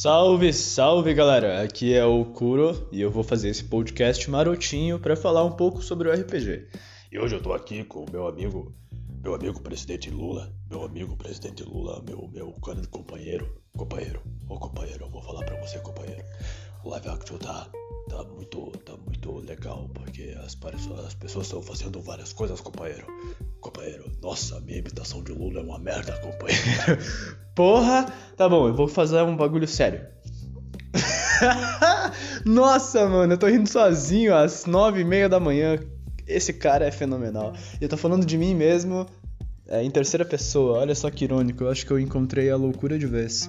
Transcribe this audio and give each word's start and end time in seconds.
Salve, 0.00 0.52
salve 0.52 1.12
galera! 1.12 1.60
Aqui 1.60 1.92
é 1.92 2.04
o 2.04 2.24
Kuro 2.24 2.88
e 2.92 3.00
eu 3.00 3.10
vou 3.10 3.24
fazer 3.24 3.48
esse 3.48 3.64
podcast 3.64 4.30
marotinho 4.30 5.00
para 5.00 5.16
falar 5.16 5.42
um 5.44 5.50
pouco 5.50 5.82
sobre 5.82 6.08
o 6.08 6.12
RPG. 6.12 6.68
E 7.10 7.18
hoje 7.18 7.34
eu 7.34 7.42
tô 7.42 7.52
aqui 7.52 7.82
com 7.82 8.04
o 8.04 8.06
meu 8.08 8.28
amigo, 8.28 8.72
meu 9.20 9.34
amigo 9.34 9.60
presidente 9.60 10.08
Lula, 10.08 10.54
meu 10.70 10.84
amigo 10.84 11.16
presidente 11.16 11.64
Lula, 11.64 12.00
meu 12.06 12.30
meu 12.32 12.54
companheiro, 12.88 13.60
companheiro, 13.76 14.22
ô 14.48 14.56
companheiro, 14.56 15.04
eu 15.04 15.10
vou 15.10 15.20
falar 15.20 15.44
para 15.44 15.60
você, 15.60 15.80
companheiro. 15.80 16.22
Live 16.88 17.08
action 17.10 17.36
tá 17.36 17.68
tá 18.08 18.24
muito 18.24 18.72
tá 18.84 18.94
muito 19.06 19.38
legal 19.40 19.90
porque 19.92 20.34
as, 20.42 20.56
as 21.04 21.14
pessoas 21.14 21.46
estão 21.46 21.60
fazendo 21.60 22.00
várias 22.00 22.32
coisas, 22.32 22.60
companheiro. 22.62 23.06
Companheiro, 23.60 24.10
nossa, 24.22 24.58
minha 24.60 24.78
imitação 24.78 25.22
de 25.22 25.32
Lula 25.32 25.60
é 25.60 25.62
uma 25.62 25.78
merda, 25.78 26.18
companheiro. 26.20 26.98
Porra! 27.54 28.06
Tá 28.38 28.48
bom, 28.48 28.68
eu 28.68 28.74
vou 28.74 28.88
fazer 28.88 29.20
um 29.22 29.36
bagulho 29.36 29.68
sério. 29.68 30.06
Nossa, 32.44 33.06
mano, 33.06 33.34
eu 33.34 33.38
tô 33.38 33.46
rindo 33.46 33.68
sozinho 33.68 34.34
às 34.34 34.64
nove 34.64 35.00
e 35.00 35.04
meia 35.04 35.28
da 35.28 35.38
manhã. 35.38 35.78
Esse 36.26 36.54
cara 36.54 36.86
é 36.86 36.90
fenomenal. 36.90 37.52
E 37.80 37.84
eu 37.84 37.88
tô 37.88 37.96
falando 37.96 38.24
de 38.24 38.38
mim 38.38 38.54
mesmo 38.54 39.06
é, 39.66 39.82
em 39.82 39.90
terceira 39.90 40.24
pessoa. 40.24 40.78
Olha 40.78 40.94
só 40.94 41.10
que 41.10 41.24
irônico. 41.24 41.64
Eu 41.64 41.70
acho 41.70 41.84
que 41.84 41.92
eu 41.92 41.98
encontrei 41.98 42.50
a 42.50 42.56
loucura 42.56 42.98
de 42.98 43.06
vez. 43.06 43.48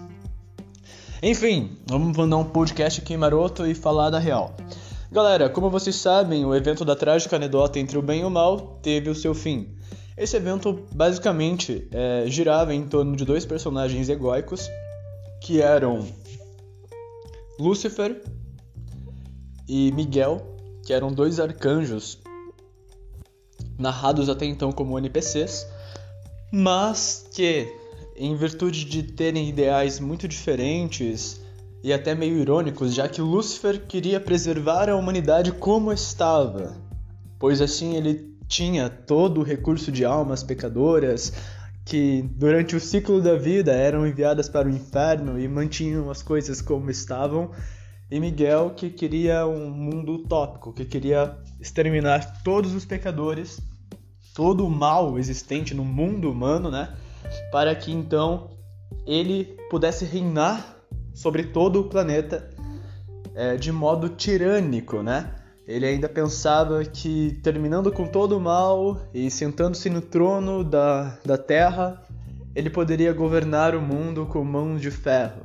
Enfim, 1.21 1.77
vamos 1.85 2.15
mandar 2.15 2.37
um 2.37 2.45
podcast 2.45 3.01
aqui 3.01 3.17
maroto 3.17 3.67
e 3.67 3.75
falar 3.75 4.09
da 4.09 4.19
real. 4.19 4.55
Galera, 5.11 5.49
como 5.49 5.69
vocês 5.69 5.97
sabem, 5.97 6.45
o 6.45 6.55
evento 6.55 6.85
da 6.85 6.95
trágica 6.95 7.35
anedota 7.35 7.77
entre 7.77 7.97
o 7.97 8.01
bem 8.01 8.21
e 8.21 8.23
o 8.23 8.29
mal 8.29 8.79
teve 8.81 9.09
o 9.09 9.15
seu 9.15 9.35
fim. 9.35 9.75
Esse 10.15 10.37
evento 10.37 10.85
basicamente 10.93 11.89
é, 11.91 12.23
girava 12.27 12.73
em 12.73 12.87
torno 12.87 13.17
de 13.17 13.25
dois 13.25 13.45
personagens 13.45 14.07
egóicos 14.07 14.69
que 15.41 15.61
eram 15.61 16.07
Lúcifer 17.59 18.21
e 19.67 19.91
Miguel, 19.91 20.41
que 20.85 20.93
eram 20.93 21.11
dois 21.11 21.37
arcanjos 21.37 22.17
narrados 23.77 24.29
até 24.29 24.45
então 24.45 24.71
como 24.71 24.97
NPCs, 24.97 25.67
mas 26.49 27.27
que, 27.33 27.73
em 28.19 28.35
virtude 28.35 28.83
de 28.83 29.01
terem 29.01 29.47
ideais 29.47 29.97
muito 29.97 30.27
diferentes 30.27 31.39
e 31.81 31.93
até 31.93 32.13
meio 32.13 32.37
irônicos, 32.37 32.93
já 32.93 33.07
que 33.07 33.21
Lúcifer 33.21 33.87
queria 33.87 34.19
preservar 34.19 34.89
a 34.89 34.95
humanidade 34.97 35.53
como 35.53 35.93
estava, 35.93 36.75
pois 37.39 37.61
assim 37.61 37.95
ele 37.95 38.35
tinha 38.45 38.89
todo 38.89 39.39
o 39.39 39.43
recurso 39.43 39.89
de 39.89 40.03
almas 40.03 40.43
pecadoras 40.43 41.31
que 41.85 42.29
durante 42.35 42.75
o 42.75 42.79
ciclo 42.79 43.21
da 43.21 43.35
vida 43.35 43.71
eram 43.71 44.05
enviadas 44.05 44.49
para 44.49 44.67
o 44.67 44.71
inferno 44.71 45.39
e 45.39 45.47
mantinham 45.47 46.11
as 46.11 46.21
coisas 46.21 46.61
como 46.61 46.91
estavam, 46.91 47.51
e 48.11 48.19
Miguel 48.19 48.71
que 48.75 48.89
queria 48.89 49.47
um 49.47 49.71
mundo 49.71 50.15
utópico, 50.15 50.73
que 50.73 50.83
queria 50.83 51.37
exterminar 51.57 52.43
todos 52.43 52.73
os 52.75 52.83
pecadores, 52.83 53.61
todo 54.35 54.65
o 54.65 54.69
mal 54.69 55.17
existente 55.17 55.73
no 55.73 55.85
mundo 55.85 56.29
humano, 56.29 56.69
né? 56.69 56.93
Para 57.51 57.75
que 57.75 57.91
então 57.91 58.51
ele 59.05 59.57
pudesse 59.69 60.05
reinar 60.05 60.77
sobre 61.13 61.43
todo 61.43 61.81
o 61.81 61.83
planeta 61.85 62.49
é, 63.35 63.55
de 63.55 63.71
modo 63.71 64.09
tirânico, 64.09 65.01
né? 65.01 65.35
Ele 65.67 65.85
ainda 65.85 66.09
pensava 66.09 66.83
que, 66.83 67.39
terminando 67.43 67.91
com 67.91 68.07
todo 68.07 68.35
o 68.35 68.39
mal 68.39 68.99
e 69.13 69.29
sentando-se 69.29 69.89
no 69.89 70.01
trono 70.01 70.63
da, 70.63 71.17
da 71.23 71.37
terra, 71.37 72.01
ele 72.55 72.69
poderia 72.69 73.13
governar 73.13 73.75
o 73.75 73.81
mundo 73.81 74.25
com 74.25 74.43
mãos 74.43 74.81
de 74.81 74.89
ferro. 74.89 75.43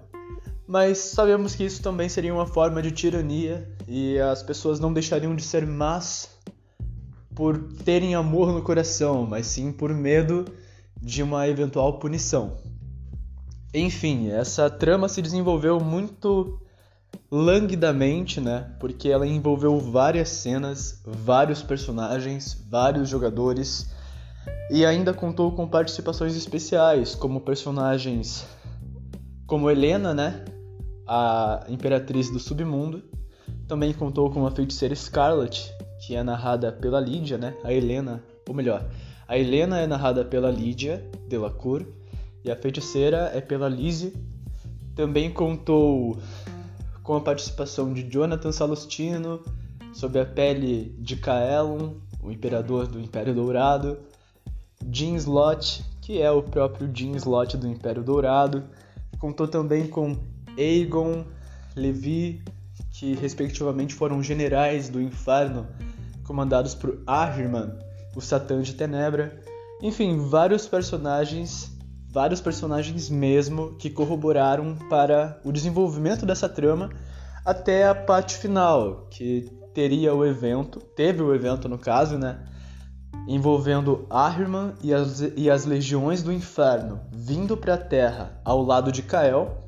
Mas 0.66 0.96
sabemos 0.96 1.54
que 1.54 1.64
isso 1.64 1.82
também 1.82 2.08
seria 2.08 2.32
uma 2.32 2.46
forma 2.46 2.80
de 2.80 2.90
tirania 2.90 3.68
e 3.86 4.18
as 4.18 4.42
pessoas 4.42 4.80
não 4.80 4.94
deixariam 4.94 5.36
de 5.36 5.42
ser 5.42 5.66
más 5.66 6.30
por 7.34 7.58
terem 7.84 8.14
amor 8.14 8.50
no 8.50 8.62
coração, 8.62 9.26
mas 9.26 9.46
sim 9.46 9.70
por 9.70 9.92
medo 9.92 10.46
de 11.04 11.22
uma 11.22 11.46
eventual 11.46 11.98
punição. 11.98 12.56
Enfim, 13.74 14.30
essa 14.30 14.70
trama 14.70 15.08
se 15.08 15.20
desenvolveu 15.20 15.78
muito 15.78 16.58
languidamente, 17.30 18.40
né? 18.40 18.74
Porque 18.80 19.10
ela 19.10 19.26
envolveu 19.26 19.78
várias 19.78 20.30
cenas, 20.30 21.02
vários 21.04 21.62
personagens, 21.62 22.64
vários 22.70 23.08
jogadores 23.08 23.92
e 24.70 24.86
ainda 24.86 25.12
contou 25.12 25.52
com 25.52 25.68
participações 25.68 26.34
especiais, 26.34 27.14
como 27.14 27.40
personagens 27.40 28.46
como 29.46 29.70
Helena, 29.70 30.14
né? 30.14 30.42
A 31.06 31.66
imperatriz 31.68 32.30
do 32.30 32.40
submundo. 32.40 33.02
Também 33.68 33.92
contou 33.92 34.30
com 34.30 34.46
a 34.46 34.50
feiticeira 34.50 34.94
Scarlet, 34.94 35.70
que 36.00 36.14
é 36.14 36.22
narrada 36.22 36.72
pela 36.72 36.98
Lídia, 36.98 37.36
né? 37.36 37.54
A 37.62 37.72
Helena, 37.72 38.22
ou 38.48 38.54
melhor, 38.54 38.88
a 39.26 39.38
Helena 39.38 39.80
é 39.80 39.86
narrada 39.86 40.24
pela 40.24 40.50
Lídia 40.50 41.04
Delacour 41.28 41.84
e 42.44 42.50
a 42.50 42.56
feiticeira 42.56 43.30
é 43.34 43.40
pela 43.40 43.68
Lizzie. 43.68 44.12
Também 44.94 45.30
contou 45.30 46.18
com 47.02 47.16
a 47.16 47.20
participação 47.20 47.92
de 47.92 48.02
Jonathan 48.02 48.52
Salustino, 48.52 49.40
sob 49.92 50.18
a 50.18 50.26
pele 50.26 50.94
de 50.98 51.16
Kaelon, 51.16 51.94
o 52.22 52.30
imperador 52.30 52.86
do 52.86 53.00
Império 53.00 53.34
Dourado, 53.34 53.98
Jean 54.90 55.14
Slot, 55.16 55.84
que 56.00 56.20
é 56.20 56.30
o 56.30 56.42
próprio 56.42 56.90
Jean 56.92 57.16
Slot 57.16 57.56
do 57.56 57.68
Império 57.68 58.02
Dourado, 58.02 58.64
contou 59.18 59.48
também 59.48 59.86
com 59.86 60.16
Aegon, 60.58 61.24
Levi, 61.74 62.42
que 62.92 63.14
respectivamente 63.14 63.94
foram 63.94 64.22
generais 64.22 64.88
do 64.88 65.00
Inferno, 65.00 65.66
comandados 66.24 66.74
por 66.74 67.02
Ahriman, 67.06 67.76
o 68.16 68.20
Satã 68.20 68.60
de 68.62 68.74
Tenebra. 68.74 69.40
Enfim, 69.82 70.18
vários 70.28 70.66
personagens 70.66 71.74
vários 72.14 72.40
personagens 72.40 73.10
mesmo 73.10 73.74
que 73.76 73.90
corroboraram 73.90 74.76
para 74.88 75.40
o 75.44 75.50
desenvolvimento 75.50 76.24
dessa 76.24 76.48
trama 76.48 76.90
até 77.44 77.88
a 77.88 77.94
parte 77.94 78.36
final, 78.36 79.08
que 79.10 79.50
teria 79.74 80.14
o 80.14 80.24
evento, 80.24 80.78
teve 80.78 81.20
o 81.20 81.34
evento 81.34 81.68
no 81.68 81.76
caso, 81.76 82.16
né? 82.16 82.38
Envolvendo 83.26 84.06
Ahriman 84.08 84.74
e 84.80 84.94
as, 84.94 85.24
e 85.36 85.50
as 85.50 85.64
legiões 85.64 86.22
do 86.22 86.32
inferno 86.32 87.00
vindo 87.12 87.56
para 87.56 87.74
a 87.74 87.78
Terra 87.78 88.40
ao 88.44 88.62
lado 88.62 88.92
de 88.92 89.02
Kael. 89.02 89.60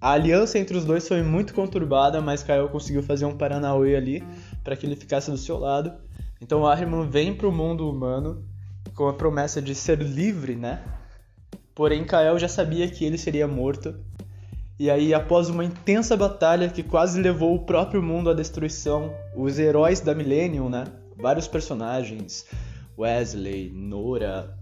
A 0.00 0.12
aliança 0.12 0.58
entre 0.58 0.78
os 0.78 0.86
dois 0.86 1.06
foi 1.06 1.22
muito 1.22 1.52
conturbada, 1.52 2.22
mas 2.22 2.42
Kael 2.42 2.70
conseguiu 2.70 3.02
fazer 3.02 3.26
um 3.26 3.36
Paranauê 3.36 3.94
ali 3.94 4.24
para 4.64 4.74
que 4.74 4.86
ele 4.86 4.96
ficasse 4.96 5.30
do 5.30 5.36
seu 5.36 5.58
lado. 5.58 5.92
Então 6.40 6.66
Ahriman 6.66 7.06
vem 7.08 7.34
para 7.34 7.46
o 7.46 7.52
mundo 7.52 7.88
humano 7.88 8.44
com 8.94 9.08
a 9.08 9.12
promessa 9.12 9.60
de 9.60 9.74
ser 9.74 10.00
livre, 10.00 10.56
né? 10.56 10.82
Porém, 11.74 12.04
Kael 12.04 12.38
já 12.38 12.48
sabia 12.48 12.88
que 12.88 13.04
ele 13.04 13.18
seria 13.18 13.46
morto. 13.46 13.94
E 14.78 14.90
aí, 14.90 15.12
após 15.12 15.50
uma 15.50 15.64
intensa 15.64 16.16
batalha 16.16 16.68
que 16.68 16.82
quase 16.82 17.20
levou 17.20 17.54
o 17.54 17.64
próprio 17.64 18.02
mundo 18.02 18.30
à 18.30 18.34
destruição, 18.34 19.12
os 19.36 19.58
heróis 19.58 20.00
da 20.00 20.14
Millennium, 20.14 20.70
né? 20.70 20.84
Vários 21.16 21.46
personagens, 21.46 22.46
Wesley, 22.98 23.70
Nora. 23.74 24.56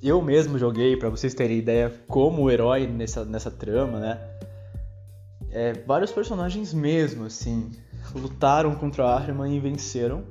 Eu 0.00 0.22
mesmo 0.22 0.58
joguei, 0.58 0.96
para 0.96 1.08
vocês 1.08 1.34
terem 1.34 1.58
ideia, 1.58 1.92
como 2.06 2.50
herói 2.50 2.86
nessa, 2.86 3.24
nessa 3.24 3.50
trama, 3.50 3.98
né? 3.98 4.20
É, 5.50 5.72
vários 5.86 6.12
personagens 6.12 6.72
mesmo, 6.72 7.26
assim, 7.26 7.70
lutaram 8.14 8.74
contra 8.74 9.04
Ahriman 9.04 9.52
e 9.54 9.60
venceram. 9.60 10.24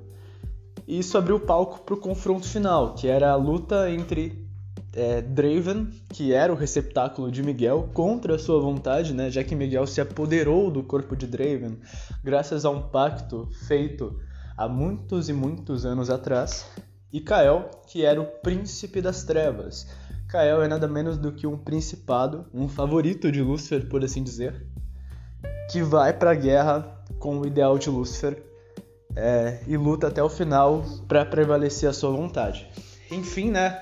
E 0.88 1.00
isso 1.00 1.18
abriu 1.18 1.38
o 1.38 1.40
palco 1.40 1.82
para 1.82 1.96
o 1.96 1.98
confronto 1.98 2.48
final, 2.48 2.96
que 2.96 3.08
era 3.08 3.32
a 3.32 3.36
luta 3.36 3.90
entre 3.90 4.48
é, 4.94 5.22
Draven, 5.22 5.88
que 6.10 6.34
era 6.34 6.52
o 6.52 6.56
receptáculo 6.56 7.32
de 7.32 7.42
Miguel, 7.42 7.90
contra 7.94 8.38
sua 8.38 8.60
vontade, 8.60 9.14
né, 9.14 9.30
já 9.30 9.44
que 9.44 9.56
Miguel 9.56 9.88
se 9.88 10.02
apoderou 10.02 10.70
do 10.70 10.84
corpo 10.84 11.16
de 11.16 11.28
Draven 11.28 11.80
graças 12.24 12.66
a 12.66 12.70
um 12.70 12.82
pacto 12.82 13.50
feito 13.68 14.20
há 14.58 14.68
muitos 14.68 15.30
e 15.30 15.34
muitos 15.34 15.86
anos 15.86 16.10
atrás, 16.10 16.66
e 17.12 17.20
Kael, 17.20 17.70
que 17.88 18.06
era 18.06 18.22
o 18.22 18.26
príncipe 18.26 19.02
das 19.02 19.24
trevas. 19.24 19.88
Kael 20.28 20.62
é 20.62 20.68
nada 20.68 20.88
menos 20.88 21.18
do 21.18 21.32
que 21.32 21.46
um 21.46 21.58
principado, 21.58 22.46
um 22.54 22.70
favorito 22.70 23.32
de 23.32 23.42
Lúcifer, 23.42 23.88
por 23.90 24.04
assim 24.04 24.24
dizer, 24.24 24.66
que 25.70 25.82
vai 25.82 26.14
para 26.14 26.32
a 26.32 26.36
guerra 26.36 27.04
com 27.20 27.40
o 27.40 27.46
ideal 27.46 27.78
de 27.78 27.90
Lúcifer 27.90 28.51
é, 29.16 29.60
e 29.68 29.78
luta 29.78 30.08
até 30.08 30.24
o 30.24 30.30
final 30.30 30.84
para 31.08 31.26
prevalecer 31.26 31.90
a 31.90 31.94
sua 31.94 32.12
vontade. 32.12 32.68
Enfim, 33.12 33.52
né? 33.52 33.82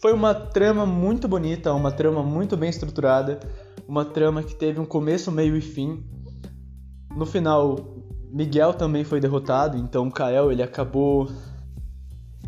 Foi 0.00 0.12
uma 0.12 0.34
trama 0.34 0.86
muito 0.86 1.26
bonita, 1.26 1.72
uma 1.72 1.90
trama 1.90 2.22
muito 2.22 2.56
bem 2.56 2.70
estruturada, 2.70 3.40
uma 3.86 4.04
trama 4.04 4.42
que 4.42 4.54
teve 4.54 4.78
um 4.78 4.84
começo, 4.84 5.32
meio 5.32 5.56
e 5.56 5.60
fim. 5.60 6.04
No 7.16 7.26
final, 7.26 7.96
Miguel 8.30 8.74
também 8.74 9.02
foi 9.02 9.18
derrotado, 9.18 9.76
então 9.76 10.10
Kael 10.10 10.52
ele 10.52 10.62
acabou 10.62 11.28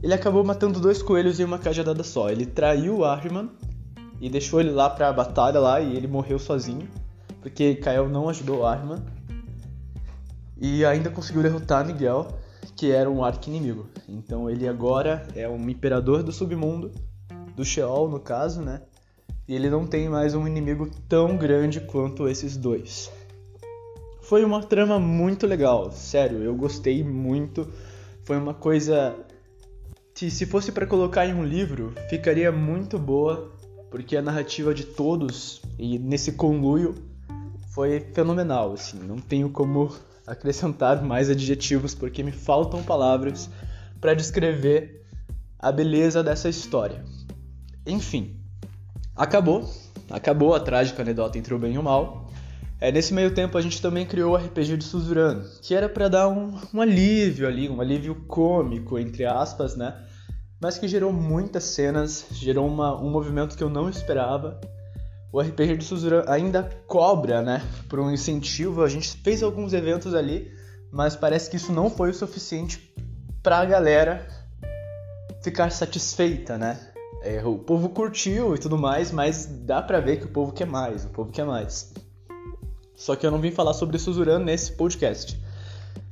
ele 0.03 0.15
acabou 0.15 0.43
matando 0.43 0.81
dois 0.81 1.03
coelhos 1.03 1.41
em 1.41 1.44
uma 1.44 1.59
cajadada 1.59 2.03
só. 2.03 2.31
Ele 2.31 2.47
traiu 2.47 2.99
o 2.99 3.05
Ahriman 3.05 3.50
e 4.21 4.31
deixou 4.31 4.61
ele 4.61 4.71
lá 4.71 4.88
para 4.88 5.09
a 5.09 5.12
batalha 5.12 5.61
lá 5.61 5.81
e 5.81 5.94
ele 5.94 6.06
morreu 6.06 6.38
sozinho. 6.38 6.88
porque 7.43 7.75
Kael 7.75 8.09
não 8.09 8.29
ajudou 8.29 8.65
Arma 8.65 9.03
e 10.61 10.85
ainda 10.85 11.11
conseguiu 11.11 11.43
derrotar 11.43 11.87
Miguel, 11.87 12.29
que 12.77 12.91
era 12.91 13.11
um 13.11 13.25
arqui-inimigo. 13.25 13.89
Então 14.07 14.51
ele 14.51 14.69
agora 14.69 15.27
é 15.35 15.49
um 15.49 15.69
imperador 15.69 16.23
do 16.23 16.31
submundo, 16.31 16.93
do 17.57 17.65
Sheol 17.65 18.09
no 18.09 18.21
caso, 18.21 18.61
né? 18.61 18.83
E 19.49 19.55
ele 19.55 19.71
não 19.71 19.87
tem 19.87 20.09
mais 20.09 20.35
um 20.35 20.47
inimigo 20.47 20.89
tão 21.09 21.37
grande 21.37 21.81
quanto 21.81 22.29
esses 22.29 22.57
dois. 22.57 23.11
Foi 24.23 24.45
uma 24.45 24.62
trama 24.62 25.01
muito 25.01 25.47
legal, 25.47 25.91
sério, 25.91 26.39
eu 26.43 26.55
gostei 26.55 27.03
muito. 27.03 27.67
Foi 28.23 28.37
uma 28.37 28.55
coisa 28.55 29.17
que 30.15 30.31
se 30.31 30.47
fosse 30.47 30.71
para 30.71 30.87
colocar 30.87 31.27
em 31.27 31.35
um 31.35 31.43
livro, 31.43 31.93
ficaria 32.09 32.53
muito 32.53 32.99
boa, 32.99 33.51
porque 33.91 34.17
a 34.17 34.23
narrativa 34.23 34.73
de 34.73 34.85
todos 34.85 35.63
e 35.79 35.99
nesse 35.99 36.33
conluio 36.33 36.95
foi 37.75 38.01
fenomenal, 38.13 38.75
assim, 38.75 38.99
não 38.99 39.17
tenho 39.17 39.51
como 39.51 39.91
acrescentar 40.26 41.02
mais 41.02 41.31
adjetivos 41.31 41.94
porque 41.94 42.22
me 42.22 42.32
faltam 42.32 42.82
palavras 42.82 43.50
para 44.00 44.14
descrever 44.14 45.05
a 45.58 45.70
beleza 45.70 46.22
dessa 46.22 46.49
história. 46.49 47.05
Enfim, 47.87 48.40
acabou, 49.14 49.69
acabou 50.08 50.55
a 50.55 50.61
trágica 50.61 51.02
anedota 51.02 51.38
entre 51.38 51.52
o 51.52 51.58
bem 51.58 51.75
e 51.75 51.78
o 51.78 51.82
mal. 51.82 52.31
É, 52.81 52.90
nesse 52.90 53.12
meio 53.12 53.34
tempo 53.34 53.58
a 53.58 53.61
gente 53.61 53.82
também 53.82 54.06
criou 54.06 54.32
o 54.32 54.37
RPG 54.37 54.78
de 54.78 54.84
Suzurano, 54.84 55.44
que 55.61 55.75
era 55.75 55.87
para 55.87 56.08
dar 56.08 56.28
um, 56.28 56.58
um, 56.72 56.81
alívio 56.81 57.46
ali, 57.46 57.69
um 57.69 57.78
alívio 57.78 58.14
cômico, 58.26 58.99
entre 58.99 59.26
aspas, 59.26 59.76
né? 59.76 59.94
Mas 60.58 60.78
que 60.78 60.88
gerou 60.88 61.12
muitas 61.12 61.64
cenas, 61.64 62.26
gerou 62.32 62.67
uma, 62.67 62.99
um 62.99 63.11
movimento 63.11 63.56
que 63.56 63.62
eu 63.62 63.69
não 63.69 63.88
esperava. 63.90 64.58
O 65.32 65.41
RPG 65.41 65.77
de 65.77 65.85
Suzurano 65.85 66.29
ainda 66.29 66.69
cobra, 66.87 67.41
né? 67.41 67.62
Por 67.88 68.00
um 68.00 68.11
incentivo. 68.11 68.82
A 68.82 68.88
gente 68.88 69.17
fez 69.19 69.43
alguns 69.43 69.73
eventos 69.73 70.15
ali, 70.15 70.53
mas 70.91 71.15
parece 71.15 71.49
que 71.49 71.56
isso 71.56 71.73
não 71.73 71.88
foi 71.88 72.11
o 72.11 72.15
suficiente 72.15 72.93
pra 73.43 73.65
galera 73.65 74.27
ficar 75.43 75.71
satisfeita, 75.71 76.59
né? 76.59 76.79
É, 77.23 77.44
o 77.44 77.59
povo 77.59 77.91
curtiu 77.91 78.55
e 78.55 78.59
tudo 78.59 78.79
mais, 78.79 79.12
mas 79.12 79.47
dá 79.47 79.81
pra 79.81 80.00
ver 80.00 80.19
que 80.19 80.25
o 80.25 80.31
povo 80.31 80.53
quer 80.53 80.67
mais, 80.67 81.05
o 81.05 81.09
povo 81.11 81.31
quer 81.31 81.44
mais. 81.44 81.93
Só 82.97 83.15
que 83.15 83.27
eu 83.27 83.31
não 83.31 83.41
vim 83.41 83.50
falar 83.50 83.75
sobre 83.75 83.99
Suzurano 83.99 84.44
nesse 84.44 84.73
podcast. 84.73 85.41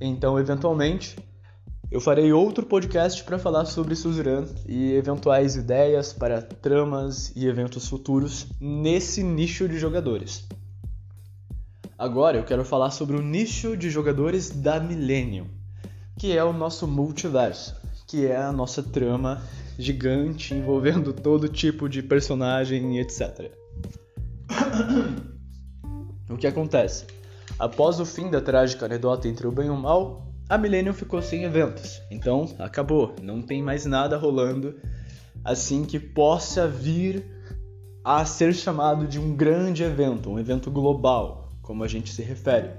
Então, 0.00 0.38
eventualmente, 0.38 1.17
eu 1.90 2.00
farei 2.00 2.32
outro 2.32 2.67
podcast 2.67 3.25
para 3.25 3.38
falar 3.38 3.64
sobre 3.64 3.96
Suzurano 3.96 4.49
e 4.67 4.93
eventuais 4.93 5.56
ideias 5.56 6.12
para 6.12 6.43
tramas 6.43 7.32
e 7.35 7.46
eventos 7.46 7.88
futuros 7.88 8.46
nesse 8.61 9.23
nicho 9.23 9.67
de 9.67 9.79
jogadores. 9.79 10.46
Agora 11.96 12.37
eu 12.37 12.44
quero 12.44 12.64
falar 12.64 12.90
sobre 12.90 13.17
o 13.17 13.23
nicho 13.23 13.75
de 13.75 13.88
jogadores 13.88 14.50
da 14.50 14.79
Millennium, 14.79 15.46
que 16.19 16.37
é 16.37 16.44
o 16.44 16.52
nosso 16.52 16.87
multiverso, 16.87 17.75
que 18.06 18.26
é 18.26 18.37
a 18.37 18.52
nossa 18.52 18.82
trama 18.82 19.43
gigante 19.79 20.55
envolvendo 20.55 21.12
todo 21.14 21.49
tipo 21.49 21.88
de 21.88 22.02
personagem 22.02 22.96
e 22.96 23.00
etc. 23.00 23.50
O 26.31 26.37
que 26.37 26.46
acontece? 26.46 27.06
Após 27.58 27.99
o 27.99 28.05
fim 28.05 28.31
da 28.31 28.38
trágica 28.38 28.84
anedota 28.84 29.26
entre 29.26 29.46
o 29.46 29.50
bem 29.50 29.69
e 29.69 29.70
o 29.70 29.76
mal, 29.76 30.28
a 30.49 30.56
Millennium 30.56 30.95
ficou 30.95 31.21
sem 31.21 31.45
eventos. 31.45 32.00
Então, 32.11 32.49
acabou. 32.59 33.15
Não 33.23 33.43
tem 33.43 33.62
mais 33.62 33.85
nada 33.85 34.17
rolando 34.17 34.75
assim 35.45 35.85
que 35.85 35.99
possa 35.99 36.67
vir 36.67 37.25
a 38.03 38.25
ser 38.25 38.55
chamado 38.55 39.06
de 39.06 39.19
um 39.19 39.37
grande 39.37 39.83
evento, 39.83 40.31
um 40.31 40.39
evento 40.39 40.71
global, 40.71 41.53
como 41.62 41.85
a 41.85 41.89
gente 41.89 42.12
se 42.12 42.23
refere. 42.23 42.71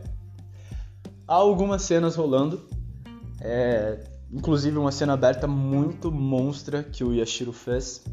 Há 1.27 1.35
algumas 1.35 1.83
cenas 1.83 2.15
rolando, 2.15 2.67
é, 3.39 4.03
inclusive 4.31 4.75
uma 4.77 4.91
cena 4.91 5.13
aberta 5.13 5.45
muito 5.45 6.11
monstra 6.11 6.81
que 6.81 7.03
o 7.03 7.13
Yashiro 7.13 7.53
fez, 7.53 8.03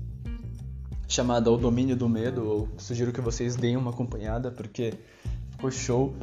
chamada 1.09 1.51
O 1.51 1.57
Domínio 1.57 1.97
do 1.97 2.09
Medo. 2.09 2.41
Eu 2.43 2.69
sugiro 2.77 3.13
que 3.13 3.21
vocês 3.23 3.57
deem 3.57 3.77
uma 3.77 3.91
acompanhada, 3.91 4.51
porque 4.51 4.93
ficou 5.53 5.71
show. 5.71 6.15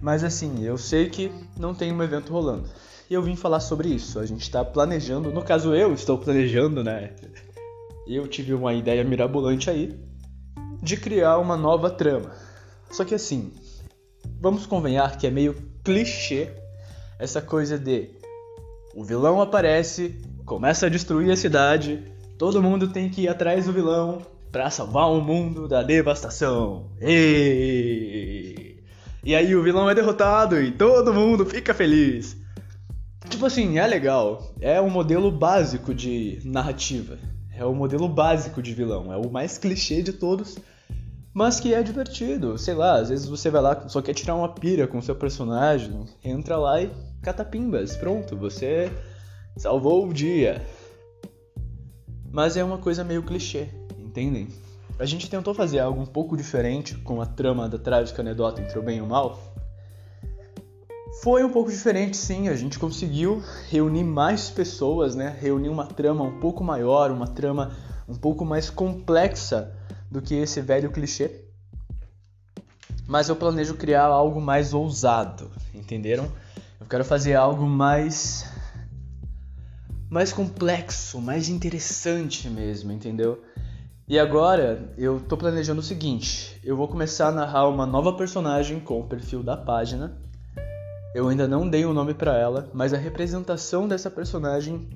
Mas 0.00 0.22
assim, 0.22 0.64
eu 0.64 0.76
sei 0.76 1.08
que 1.08 1.30
não 1.56 1.74
tem 1.74 1.92
um 1.92 2.02
evento 2.02 2.32
rolando. 2.32 2.68
E 3.08 3.14
eu 3.14 3.22
vim 3.22 3.36
falar 3.36 3.60
sobre 3.60 3.88
isso. 3.88 4.18
A 4.18 4.26
gente 4.26 4.42
está 4.42 4.64
planejando, 4.64 5.30
no 5.30 5.42
caso 5.42 5.74
eu 5.74 5.92
estou 5.94 6.18
planejando, 6.18 6.82
né? 6.82 7.12
Eu 8.06 8.26
tive 8.28 8.52
uma 8.52 8.74
ideia 8.74 9.02
mirabolante 9.02 9.70
aí 9.70 9.98
de 10.82 10.96
criar 10.96 11.38
uma 11.38 11.56
nova 11.56 11.90
trama. 11.90 12.32
Só 12.90 13.04
que 13.04 13.14
assim, 13.14 13.52
vamos 14.40 14.66
convenhar 14.66 15.16
que 15.16 15.26
é 15.26 15.30
meio 15.30 15.54
clichê 15.82 16.50
essa 17.18 17.40
coisa 17.40 17.78
de 17.78 18.10
o 18.94 19.02
vilão 19.02 19.40
aparece, 19.40 20.20
começa 20.44 20.86
a 20.86 20.88
destruir 20.88 21.32
a 21.32 21.36
cidade, 21.36 22.02
todo 22.38 22.62
mundo 22.62 22.88
tem 22.88 23.08
que 23.08 23.22
ir 23.22 23.28
atrás 23.28 23.66
do 23.66 23.72
vilão, 23.72 24.22
para 24.52 24.70
salvar 24.70 25.10
o 25.10 25.20
mundo 25.20 25.66
da 25.66 25.82
devastação. 25.82 26.90
E... 27.00 28.33
e 29.24 29.34
aí 29.34 29.54
o 29.54 29.62
vilão 29.62 29.88
é 29.88 29.94
derrotado 29.94 30.60
e 30.60 30.70
todo 30.70 31.14
mundo 31.14 31.46
fica 31.46 31.72
feliz. 31.72 32.36
Tipo 33.28 33.46
assim, 33.46 33.78
é 33.78 33.86
legal. 33.86 34.54
É 34.60 34.80
um 34.80 34.90
modelo 34.90 35.30
básico 35.30 35.94
de 35.94 36.40
narrativa. 36.44 37.18
É 37.56 37.64
o 37.64 37.74
modelo 37.74 38.08
básico 38.08 38.60
de 38.60 38.74
vilão. 38.74 39.12
É 39.12 39.16
o 39.16 39.30
mais 39.30 39.56
clichê 39.56 40.02
de 40.02 40.12
todos. 40.12 40.58
Mas 41.32 41.58
que 41.58 41.72
é 41.72 41.82
divertido. 41.82 42.58
Sei 42.58 42.74
lá, 42.74 42.96
às 42.96 43.08
vezes 43.08 43.26
você 43.26 43.50
vai 43.50 43.62
lá, 43.62 43.88
só 43.88 44.02
quer 44.02 44.14
tirar 44.14 44.34
uma 44.34 44.48
pira 44.48 44.86
com 44.86 44.98
o 44.98 45.02
seu 45.02 45.14
personagem. 45.14 46.04
Entra 46.22 46.56
lá 46.56 46.82
e 46.82 46.90
catapimbas. 47.22 47.96
Pronto, 47.96 48.36
você 48.36 48.90
salvou 49.56 50.06
o 50.06 50.12
dia. 50.12 50.64
Mas 52.30 52.56
é 52.56 52.62
uma 52.62 52.78
coisa 52.78 53.02
meio 53.02 53.22
clichê 53.22 53.68
entendem? 54.14 54.46
A 54.96 55.04
gente 55.04 55.28
tentou 55.28 55.52
fazer 55.52 55.80
algo 55.80 56.00
um 56.00 56.06
pouco 56.06 56.36
diferente 56.36 56.94
com 56.94 57.20
a 57.20 57.26
trama 57.26 57.68
da 57.68 57.78
trágica 57.78 58.22
anedota 58.22 58.60
entre 58.60 58.78
o 58.78 58.82
bem 58.82 58.98
e 58.98 59.00
o 59.00 59.06
mal. 59.06 59.40
Foi 61.20 61.42
um 61.42 61.50
pouco 61.50 61.70
diferente, 61.70 62.16
sim. 62.16 62.48
A 62.48 62.54
gente 62.54 62.78
conseguiu 62.78 63.42
reunir 63.68 64.04
mais 64.04 64.50
pessoas, 64.50 65.16
né? 65.16 65.36
Reunir 65.40 65.68
uma 65.68 65.86
trama 65.86 66.22
um 66.22 66.38
pouco 66.38 66.62
maior, 66.62 67.10
uma 67.10 67.26
trama 67.26 67.72
um 68.08 68.14
pouco 68.14 68.44
mais 68.44 68.70
complexa 68.70 69.72
do 70.08 70.22
que 70.22 70.34
esse 70.34 70.60
velho 70.60 70.92
clichê. 70.92 71.42
Mas 73.06 73.28
eu 73.28 73.34
planejo 73.34 73.74
criar 73.74 74.06
algo 74.06 74.40
mais 74.40 74.72
ousado, 74.72 75.50
entenderam? 75.74 76.30
Eu 76.80 76.86
quero 76.86 77.04
fazer 77.04 77.34
algo 77.34 77.66
mais 77.66 78.48
mais 80.08 80.32
complexo, 80.32 81.20
mais 81.20 81.48
interessante 81.48 82.48
mesmo, 82.48 82.92
entendeu? 82.92 83.42
E 84.06 84.18
agora 84.18 84.92
eu 84.98 85.18
tô 85.18 85.34
planejando 85.34 85.80
o 85.80 85.82
seguinte: 85.82 86.60
eu 86.62 86.76
vou 86.76 86.86
começar 86.86 87.28
a 87.28 87.32
narrar 87.32 87.68
uma 87.68 87.86
nova 87.86 88.12
personagem 88.12 88.78
com 88.78 89.00
o 89.00 89.08
perfil 89.08 89.42
da 89.42 89.56
página. 89.56 90.20
Eu 91.14 91.28
ainda 91.28 91.48
não 91.48 91.66
dei 91.66 91.86
o 91.86 91.90
um 91.90 91.94
nome 91.94 92.12
para 92.12 92.36
ela, 92.36 92.70
mas 92.74 92.92
a 92.92 92.98
representação 92.98 93.88
dessa 93.88 94.10
personagem 94.10 94.90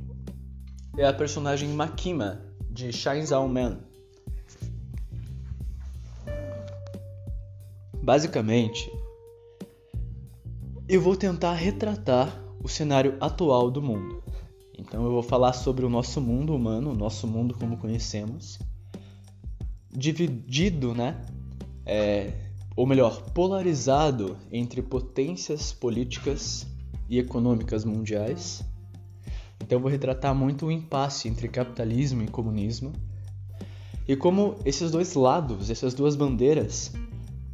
é 0.98 1.06
a 1.06 1.12
personagem 1.12 1.70
Makima 1.70 2.42
de 2.68 2.92
Chainsaw 2.92 3.48
Man. 3.48 3.78
Basicamente, 8.02 8.92
eu 10.86 11.00
vou 11.00 11.16
tentar 11.16 11.54
retratar 11.54 12.44
o 12.62 12.68
cenário 12.68 13.16
atual 13.20 13.70
do 13.70 13.80
mundo. 13.80 14.22
Então 14.78 15.02
eu 15.04 15.12
vou 15.12 15.22
falar 15.22 15.54
sobre 15.54 15.86
o 15.86 15.88
nosso 15.88 16.20
mundo 16.20 16.54
humano, 16.54 16.90
o 16.90 16.96
nosso 16.96 17.26
mundo 17.26 17.54
como 17.58 17.78
conhecemos 17.78 18.58
dividido, 19.90 20.94
né? 20.94 21.24
É, 21.84 22.32
ou 22.76 22.86
melhor, 22.86 23.22
polarizado 23.32 24.36
entre 24.52 24.82
potências 24.82 25.72
políticas 25.72 26.66
e 27.08 27.18
econômicas 27.18 27.84
mundiais. 27.84 28.64
Então 29.60 29.80
vou 29.80 29.90
retratar 29.90 30.34
muito 30.34 30.66
o 30.66 30.72
impasse 30.72 31.28
entre 31.28 31.48
capitalismo 31.48 32.22
e 32.22 32.28
comunismo 32.28 32.92
e 34.08 34.16
como 34.16 34.56
esses 34.64 34.90
dois 34.90 35.12
lados, 35.12 35.68
essas 35.68 35.92
duas 35.92 36.16
bandeiras, 36.16 36.92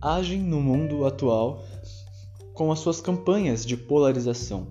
agem 0.00 0.40
no 0.40 0.60
mundo 0.60 1.04
atual 1.04 1.64
com 2.52 2.70
as 2.70 2.78
suas 2.78 3.00
campanhas 3.00 3.66
de 3.66 3.76
polarização 3.76 4.68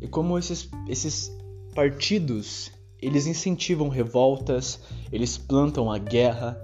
e 0.00 0.08
como 0.08 0.38
esses, 0.38 0.70
esses 0.88 1.30
partidos 1.74 2.72
eles 3.02 3.26
incentivam 3.26 3.88
revoltas, 3.88 4.80
eles 5.12 5.36
plantam 5.36 5.92
a 5.92 5.98
guerra, 5.98 6.58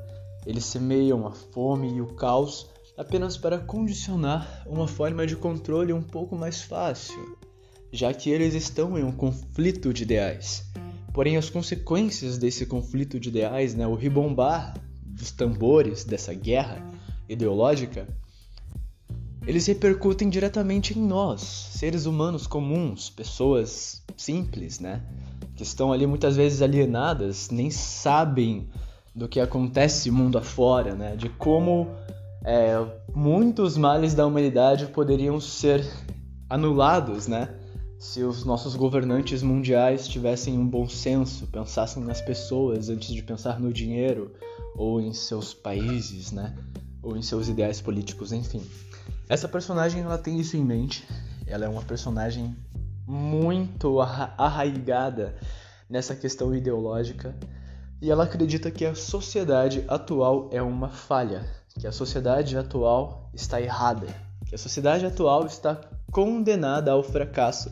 eles 0.47 0.65
semeiam 0.65 1.27
a 1.27 1.33
fome 1.33 1.97
e 1.97 2.01
o 2.01 2.07
caos 2.15 2.71
apenas 2.97 3.37
para 3.37 3.59
condicionar 3.59 4.63
uma 4.67 4.87
forma 4.87 5.27
de 5.27 5.37
controle 5.37 5.93
um 5.93 6.03
pouco 6.03 6.37
mais 6.37 6.63
fácil, 6.63 7.37
já 7.93 8.15
que 8.15 8.31
eles 8.31 8.55
estão 8.55 8.97
em 8.97 9.03
um 9.03 9.13
conflito 9.13 9.93
de 9.93 10.05
ideais. 10.05 10.65
Porém, 11.13 11.37
as 11.37 11.51
consequências 11.51 12.39
desse 12.39 12.65
conflito 12.65 13.19
de 13.19 13.29
ideais, 13.29 13.75
né, 13.75 13.87
o 13.87 13.95
ribombar 13.95 14.79
dos 15.03 15.31
tambores 15.31 16.05
dessa 16.05 16.33
guerra 16.33 16.83
ideológica, 17.29 18.07
eles 19.47 19.67
repercutem 19.67 20.29
diretamente 20.29 20.99
em 20.99 21.03
nós, 21.03 21.41
seres 21.41 22.05
humanos 22.05 22.47
comuns, 22.47 23.09
pessoas 23.09 24.03
simples, 24.17 24.81
né? 24.81 25.03
Que 25.55 25.63
estão 25.63 25.93
ali 25.93 26.07
muitas 26.07 26.37
vezes 26.37 26.61
alienadas, 26.61 27.49
nem 27.51 27.71
sabem 27.71 28.69
do 29.17 29.27
que 29.27 29.41
acontece 29.41 30.11
mundo 30.11 30.37
afora, 30.37 30.95
né? 30.95 31.17
De 31.17 31.31
como 31.31 31.89
é, 32.45 32.75
muitos 33.15 33.79
males 33.79 34.13
da 34.13 34.27
humanidade 34.27 34.87
poderiam 34.89 35.41
ser 35.41 35.83
anulados, 36.51 37.27
né? 37.27 37.49
Se 37.99 38.23
os 38.23 38.45
nossos 38.45 38.77
governantes 38.77 39.43
mundiais 39.43 40.07
tivessem 40.07 40.59
um 40.59 40.69
bom 40.69 40.87
senso, 40.87 41.47
pensassem 41.47 42.05
nas 42.05 42.21
pessoas 42.21 42.91
antes 42.91 43.15
de 43.15 43.23
pensar 43.23 43.59
no 43.59 43.73
dinheiro 43.73 44.35
ou 44.77 45.01
em 45.01 45.15
seus 45.15 45.55
países, 45.55 46.31
né? 46.31 46.55
Ou 47.03 47.17
em 47.17 47.23
seus 47.23 47.49
ideais 47.49 47.81
políticos, 47.81 48.33
enfim. 48.33 48.63
Essa 49.31 49.49
personagem 49.49 50.03
ela 50.03 50.19
tem 50.19 50.39
isso 50.39 50.59
em 50.59 50.65
mente. 50.65 51.09
Ela 51.47 51.65
é 51.65 51.69
uma 51.69 51.83
personagem 51.83 52.55
muito 53.07 53.99
arraigada 53.99 55.37
nessa 55.89 56.15
questão 56.15 56.55
ideológica 56.55 57.35
e 58.01 58.11
ela 58.11 58.25
acredita 58.25 58.71
que 58.71 58.85
a 58.85 58.95
sociedade 58.95 59.85
atual 59.89 60.49
é 60.53 60.61
uma 60.61 60.89
falha, 60.89 61.45
que 61.79 61.87
a 61.87 61.93
sociedade 61.93 62.57
atual 62.57 63.31
está 63.35 63.61
errada, 63.61 64.07
que 64.47 64.55
a 64.55 64.59
sociedade 64.59 65.07
atual 65.07 65.47
está 65.47 65.81
condenada 66.11 66.93
ao 66.93 67.03
fracasso 67.03 67.71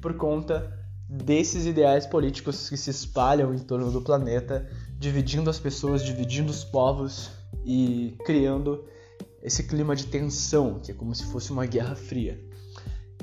por 0.00 0.14
conta 0.16 0.72
desses 1.08 1.66
ideais 1.66 2.06
políticos 2.06 2.68
que 2.68 2.76
se 2.76 2.90
espalham 2.90 3.54
em 3.54 3.58
torno 3.58 3.90
do 3.90 4.00
planeta, 4.00 4.68
dividindo 4.98 5.50
as 5.50 5.58
pessoas, 5.58 6.04
dividindo 6.04 6.50
os 6.50 6.64
povos 6.64 7.30
e 7.64 8.16
criando 8.24 8.84
esse 9.42 9.64
clima 9.64 9.94
de 9.94 10.06
tensão, 10.06 10.80
que 10.80 10.90
é 10.90 10.94
como 10.94 11.14
se 11.14 11.24
fosse 11.26 11.52
uma 11.52 11.66
guerra 11.66 11.94
fria. 11.94 12.40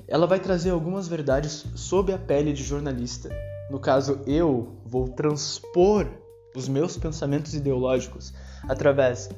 Ela 0.08 0.28
vai 0.28 0.40
trazer 0.40 0.70
algumas 0.70 1.08
verdades 1.08 1.66
sob 1.76 2.14
a 2.14 2.18
pele 2.18 2.54
de 2.54 2.64
jornalista. 2.64 3.30
No 3.70 3.80
caso, 3.80 4.20
eu 4.28 4.78
vou 4.86 5.08
transpor 5.10 6.21
os 6.56 6.68
meus 6.68 6.98
pensamentos 6.98 7.54
ideológicos 7.54 8.34
através 8.68 9.30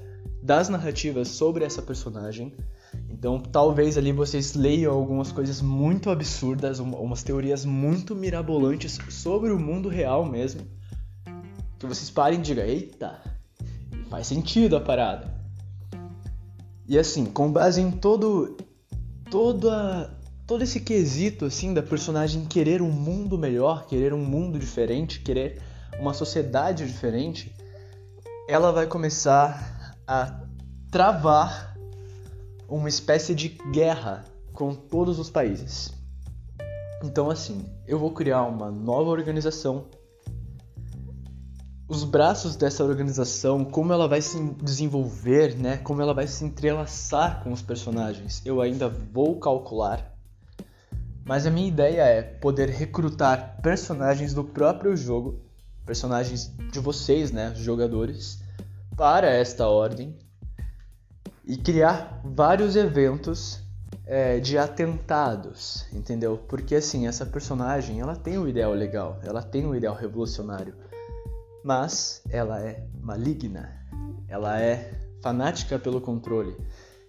das 0.41 0.70
narrativas 0.70 1.29
sobre 1.29 1.63
essa 1.63 1.82
personagem. 1.82 2.53
Então, 3.10 3.39
talvez 3.39 3.98
ali 3.98 4.12
vocês 4.12 4.53
leiam 4.53 4.93
algumas 4.93 5.32
coisas 5.32 5.62
muito 5.62 6.10
absurdas, 6.10 6.79
umas 6.79 7.24
teorias 7.24 7.63
muito 7.65 8.13
mirabolantes 8.15 9.00
sobre 9.10 9.51
o 9.51 9.60
mundo 9.60 9.88
real 9.88 10.25
mesmo. 10.25 10.62
Que 11.79 11.86
vocês 11.86 12.10
parem 12.10 12.39
e 12.39 12.41
digam: 12.41 12.65
eita, 12.65 13.20
faz 14.10 14.27
sentido 14.27 14.75
a 14.75 14.82
parada. 14.82 15.34
E 16.88 17.00
assim, 17.00 17.25
com 17.25 17.50
base 17.50 17.79
em 17.79 17.91
todo, 17.91 18.58
toda, 19.32 20.15
todo 20.46 20.63
esse 20.63 20.82
quesito 20.82 21.46
assim 21.46 21.74
da 21.74 21.82
personagem 21.82 22.46
querer 22.46 22.82
um 22.82 22.91
mundo 22.91 23.38
melhor, 23.38 23.88
querer 23.88 24.13
um 24.13 24.24
mundo 24.24 24.60
diferente, 24.60 25.22
querer 25.22 25.62
uma 26.00 26.13
sociedade 26.13 26.85
diferente, 26.85 27.55
ela 28.47 28.71
vai 28.71 28.88
começar 28.88 29.95
a 30.07 30.41
travar 30.91 31.75
uma 32.67 32.89
espécie 32.89 33.33
de 33.33 33.50
guerra 33.71 34.25
com 34.53 34.73
todos 34.73 35.19
os 35.19 35.29
países. 35.29 35.93
Então, 37.03 37.29
assim, 37.29 37.65
eu 37.85 38.00
vou 38.00 38.12
criar 38.12 38.43
uma 38.43 38.71
nova 38.71 39.09
organização. 39.09 39.88
Os 41.88 42.03
braços 42.03 42.55
dessa 42.55 42.83
organização, 42.83 43.65
como 43.65 43.91
ela 43.91 44.07
vai 44.07 44.21
se 44.21 44.41
desenvolver, 44.63 45.55
né? 45.57 45.77
Como 45.77 46.01
ela 46.01 46.13
vai 46.13 46.27
se 46.27 46.45
entrelaçar 46.45 47.43
com 47.43 47.51
os 47.51 47.62
personagens, 47.62 48.41
eu 48.45 48.62
ainda 48.62 48.88
vou 48.88 49.38
calcular. 49.39 50.13
Mas 51.25 51.45
a 51.45 51.51
minha 51.51 51.67
ideia 51.67 52.01
é 52.01 52.21
poder 52.21 52.69
recrutar 52.69 53.59
personagens 53.62 54.33
do 54.33 54.43
próprio 54.43 54.95
jogo 54.95 55.42
personagens 55.85 56.51
de 56.71 56.79
vocês, 56.79 57.31
né, 57.31 57.53
jogadores, 57.55 58.39
para 58.95 59.29
esta 59.29 59.67
ordem 59.67 60.17
e 61.45 61.57
criar 61.57 62.21
vários 62.23 62.75
eventos 62.75 63.59
é, 64.05 64.39
de 64.39 64.57
atentados, 64.57 65.85
entendeu? 65.91 66.37
Porque 66.47 66.75
assim, 66.75 67.07
essa 67.07 67.25
personagem, 67.25 67.99
ela 67.99 68.15
tem 68.15 68.37
um 68.37 68.47
ideal 68.47 68.73
legal, 68.73 69.19
ela 69.23 69.41
tem 69.41 69.65
um 69.65 69.75
ideal 69.75 69.95
revolucionário, 69.95 70.75
mas 71.63 72.21
ela 72.29 72.59
é 72.61 72.85
maligna, 73.01 73.71
ela 74.27 74.59
é 74.59 74.93
fanática 75.21 75.79
pelo 75.79 76.01
controle 76.01 76.55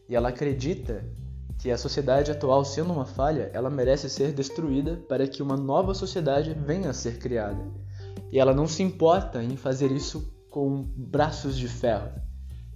e 0.09 0.14
ela 0.14 0.28
acredita 0.28 1.04
que 1.59 1.71
a 1.71 1.78
sociedade 1.78 2.31
atual, 2.31 2.64
sendo 2.64 2.93
uma 2.93 3.07
falha, 3.07 3.50
ela 3.52 3.71
merece 3.71 4.09
ser 4.11 4.33
destruída 4.33 4.97
para 5.09 5.26
que 5.26 5.43
uma 5.43 5.57
nova 5.57 5.95
sociedade 5.95 6.52
venha 6.52 6.90
a 6.90 6.93
ser 6.93 7.19
criada. 7.19 7.64
E 8.35 8.38
ela 8.41 8.53
não 8.53 8.67
se 8.67 8.83
importa 8.83 9.41
em 9.45 9.57
fazer 9.57 9.93
isso 9.93 10.29
com 10.50 10.83
braços 10.83 11.57
de 11.57 11.69
ferro. 11.69 12.11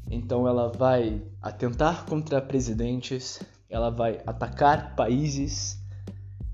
Então 0.08 0.46
ela 0.46 0.70
vai 0.70 1.20
atentar 1.42 2.06
contra 2.06 2.40
presidentes, 2.40 3.40
ela 3.68 3.90
vai 3.90 4.22
atacar 4.24 4.94
países, 4.94 5.76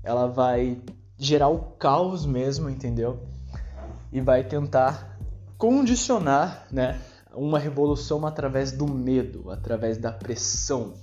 ela 0.01 0.25
vai 0.25 0.81
gerar 1.19 1.49
o 1.49 1.59
caos 1.77 2.25
mesmo, 2.25 2.67
entendeu? 2.67 3.19
E 4.11 4.19
vai 4.19 4.43
tentar 4.43 5.19
condicionar, 5.55 6.65
né, 6.71 6.99
uma 7.31 7.59
revolução 7.59 8.25
através 8.25 8.71
do 8.71 8.87
medo, 8.87 9.51
através 9.51 9.99
da 9.99 10.11
pressão. 10.11 10.95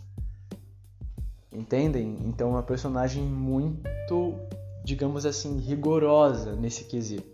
Entendem? 1.52 2.18
Então 2.25 2.49
é 2.49 2.50
uma 2.50 2.64
personagem 2.64 3.23
muito, 3.23 4.35
digamos 4.85 5.25
assim, 5.25 5.61
rigorosa 5.61 6.56
nesse 6.56 6.82
quesito. 6.82 7.31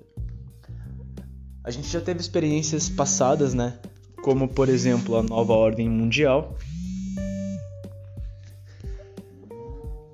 A 1.68 1.70
gente 1.70 1.88
já 1.88 2.00
teve 2.00 2.18
experiências 2.18 2.88
passadas, 2.88 3.52
né? 3.52 3.78
Como, 4.22 4.48
por 4.48 4.70
exemplo, 4.70 5.16
a 5.16 5.22
nova 5.22 5.52
ordem 5.52 5.86
mundial. 5.86 6.56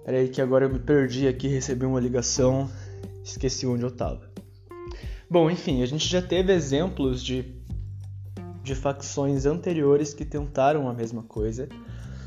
Peraí 0.05 0.27
que 0.27 0.43
agora 0.43 0.65
eu 0.65 0.69
me 0.73 0.81
perdi 0.81 1.29
aqui, 1.29 1.47
recebi 1.47 1.87
uma 1.87 2.01
ligação, 2.01 2.69
esqueci 3.23 3.69
onde 3.69 3.85
eu 3.85 3.93
tava. 3.93 4.29
Bom, 5.31 5.49
enfim, 5.49 5.81
a 5.81 5.87
gente 5.87 6.09
já 6.09 6.21
teve 6.21 6.53
exemplos 6.53 7.23
de, 7.23 7.55
de 8.65 8.75
facções 8.75 9.47
anteriores 9.47 10.13
que 10.13 10.25
tentaram 10.25 10.89
a 10.89 10.93
mesma 10.93 11.23
coisa, 11.23 11.69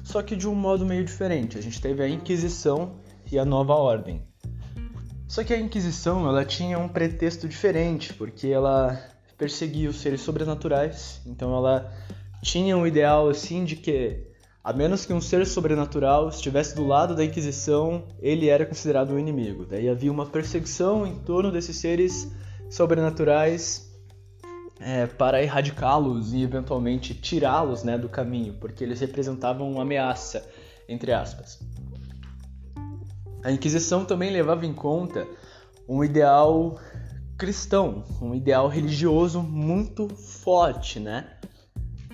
só 0.05 0.21
que 0.21 0.37
de 0.37 0.47
um 0.47 0.55
modo 0.55 0.85
meio 0.85 1.03
diferente. 1.03 1.57
A 1.57 1.61
gente 1.61 1.81
teve 1.81 2.01
a 2.01 2.07
Inquisição 2.07 2.95
e 3.29 3.37
a 3.37 3.43
Nova 3.43 3.73
Ordem. 3.73 4.25
Só 5.27 5.43
que 5.43 5.53
a 5.53 5.59
Inquisição 5.59 6.25
ela 6.29 6.45
tinha 6.45 6.79
um 6.79 6.87
pretexto 6.87 7.45
diferente, 7.45 8.13
porque 8.13 8.47
ela 8.47 9.16
perseguia 9.37 9.89
os 9.89 9.97
seres 9.97 10.21
sobrenaturais. 10.21 11.21
Então 11.25 11.55
ela 11.55 11.93
tinha 12.41 12.75
um 12.77 12.85
ideal 12.87 13.29
assim 13.29 13.63
de 13.63 13.75
que 13.75 14.27
a 14.63 14.73
menos 14.73 15.05
que 15.05 15.13
um 15.13 15.21
ser 15.21 15.45
sobrenatural 15.45 16.27
estivesse 16.27 16.75
do 16.75 16.85
lado 16.85 17.15
da 17.15 17.23
Inquisição, 17.23 18.03
ele 18.19 18.49
era 18.49 18.65
considerado 18.65 19.11
um 19.11 19.19
inimigo. 19.19 19.65
Daí 19.65 19.87
havia 19.87 20.11
uma 20.11 20.25
perseguição 20.25 21.07
em 21.07 21.15
torno 21.19 21.51
desses 21.51 21.77
seres 21.77 22.29
sobrenaturais 22.69 23.89
é, 24.81 25.07
para 25.07 25.41
erradicá-los 25.41 26.33
e 26.33 26.43
eventualmente 26.43 27.13
tirá-los 27.13 27.83
né, 27.83 27.97
do 27.97 28.09
caminho, 28.09 28.55
porque 28.55 28.83
eles 28.83 28.99
representavam 28.99 29.71
uma 29.71 29.83
ameaça, 29.83 30.45
entre 30.89 31.13
aspas. 31.13 31.59
A 33.43 33.51
Inquisição 33.51 34.03
também 34.03 34.31
levava 34.31 34.65
em 34.65 34.73
conta 34.73 35.25
um 35.87 36.03
ideal 36.03 36.77
cristão, 37.37 38.03
um 38.21 38.33
ideal 38.33 38.67
religioso 38.67 39.41
muito 39.41 40.09
forte, 40.09 40.99
né? 40.99 41.27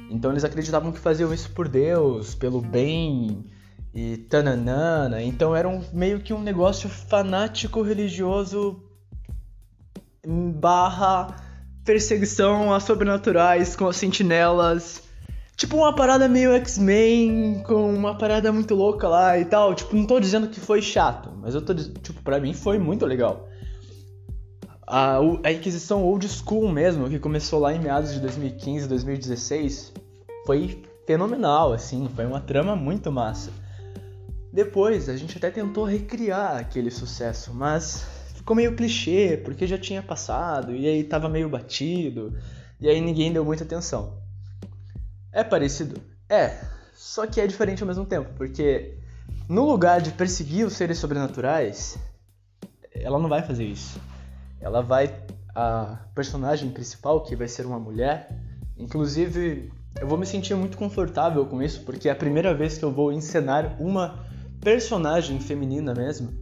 Então 0.10 0.32
eles 0.32 0.44
acreditavam 0.44 0.92
que 0.92 1.00
faziam 1.00 1.34
isso 1.34 1.50
por 1.51 1.68
Deus, 1.68 2.36
pelo 2.36 2.62
bem 2.62 3.46
e 3.94 4.18
tananana. 4.18 5.22
Então 5.22 5.56
era 5.56 5.68
um, 5.68 5.82
meio 5.94 6.20
que 6.20 6.34
um 6.34 6.42
negócio 6.42 6.89
fanático 6.89 7.82
religioso 7.82 8.84
barra 10.25 11.36
perseguição 11.86 12.74
a 12.74 12.80
sobrenaturais 12.80 13.75
com 13.75 13.88
as 13.88 13.96
sentinelas. 13.96 15.03
Tipo 15.56 15.77
uma 15.77 15.96
parada 15.96 16.27
meio 16.27 16.51
X-Men, 16.53 17.63
com 17.65 17.94
uma 17.94 18.18
parada 18.18 18.51
muito 18.51 18.75
louca 18.75 19.08
lá 19.08 19.38
e 19.38 19.46
tal. 19.46 19.74
Tipo, 19.74 19.96
não 19.96 20.06
tô 20.06 20.20
dizendo 20.20 20.48
que 20.48 20.60
foi 20.60 20.82
chato, 20.82 21.32
mas 21.42 21.56
eu 21.56 21.62
tô 21.62 21.74
dizendo, 21.74 22.00
tipo, 22.00 22.22
pra 22.22 22.39
mim 22.39 22.53
foi 22.53 22.77
muito 22.77 23.06
legal. 23.06 23.48
A, 24.86 25.18
a 25.44 25.52
Inquisição 25.52 26.04
Old 26.04 26.28
School 26.28 26.70
mesmo, 26.70 27.10
que 27.10 27.20
começou 27.20 27.60
lá 27.60 27.74
em 27.74 27.80
meados 27.80 28.13
de 28.13 28.20
2015, 28.20 28.88
2016, 28.88 29.94
foi 30.46 30.84
fenomenal, 31.06 31.74
assim, 31.74 32.10
foi 32.16 32.25
uma 32.25 32.42
trama 32.42 32.75
muito 32.75 33.12
massa. 33.12 33.52
Depois, 34.52 35.10
a 35.10 35.16
gente 35.16 35.38
até 35.38 35.50
tentou 35.50 35.84
recriar 35.86 36.58
aquele 36.58 36.92
sucesso, 36.92 37.54
mas 37.54 38.06
ficou 38.36 38.56
meio 38.56 38.75
clichê, 38.75 39.42
porque 39.44 39.66
já 39.66 39.78
tinha 39.78 40.04
passado, 40.04 40.75
e 40.75 40.86
aí 40.86 41.04
tava 41.04 41.28
meio 41.30 41.50
batido, 41.50 42.38
e 42.80 42.88
aí 42.90 43.02
ninguém 43.02 43.32
deu 43.32 43.44
muita 43.44 43.63
atenção. 43.63 44.22
É 45.32 45.44
parecido? 45.44 46.00
É, 46.30 46.60
só 46.94 47.25
que 47.25 47.42
é 47.42 47.48
diferente 47.48 47.82
ao 47.82 47.88
mesmo 47.88 48.06
tempo, 48.06 48.30
porque 48.36 48.98
no 49.50 49.66
lugar 49.66 50.02
de 50.02 50.12
perseguir 50.12 50.66
os 50.68 50.74
seres 50.74 50.98
sobrenaturais, 50.98 51.98
ela 52.94 53.18
não 53.18 53.30
vai 53.30 53.42
fazer 53.42 53.66
isso. 53.66 54.00
Ela 54.63 54.82
vai. 54.82 55.13
A 55.55 56.00
personagem 56.15 56.72
principal, 56.72 57.22
que 57.22 57.36
vai 57.36 57.48
ser 57.48 57.63
uma 57.67 57.77
mulher, 57.77 58.36
inclusive 58.75 59.72
eu 60.01 60.08
vou 60.08 60.17
me 60.17 60.25
sentir 60.25 60.55
muito 60.55 60.77
confortável 60.77 61.46
com 61.46 61.62
isso, 61.62 61.84
porque 61.84 62.10
é 62.10 62.12
a 62.12 62.15
primeira 62.15 62.55
vez 62.55 62.75
que 62.75 62.84
eu 62.84 62.91
vou 62.91 63.12
encenar 63.12 63.79
uma 63.79 64.25
personagem 64.60 65.39
feminina 65.39 65.93
mesmo. 65.93 66.34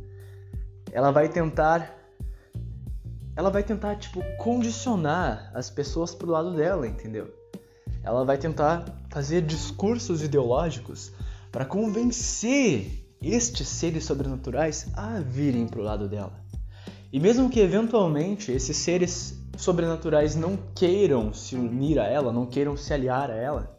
Ela 0.94 1.12
vai 1.12 1.28
tentar. 1.28 1.94
Ela 3.36 3.50
vai 3.50 3.64
tentar, 3.64 3.96
tipo, 3.96 4.22
condicionar 4.38 5.52
as 5.54 5.70
pessoas 5.70 6.16
pro 6.16 6.32
lado 6.32 6.56
dela, 6.56 6.88
entendeu? 6.88 7.34
Ela 8.04 8.24
vai 8.24 8.38
tentar 8.38 8.86
fazer 9.10 9.42
discursos 9.42 10.24
ideológicos 10.24 11.12
para 11.52 11.66
convencer 11.66 13.06
estes 13.22 13.68
seres 13.68 14.06
sobrenaturais 14.06 14.88
a 14.96 15.20
virem 15.20 15.68
pro 15.68 15.82
lado 15.82 16.08
dela. 16.08 16.34
E 17.12 17.20
mesmo 17.20 17.50
que 17.50 17.60
eventualmente 17.60 18.52
esses 18.52 18.78
seres 18.78 19.38
sobrenaturais 19.58 20.36
não 20.36 20.58
queiram 20.74 21.34
se 21.34 21.56
unir 21.56 22.00
a 22.00 22.06
ela, 22.06 22.32
não 22.32 22.46
queiram 22.46 22.78
se 22.78 22.94
aliar 22.94 23.30
a 23.30 23.36
ela, 23.36 23.78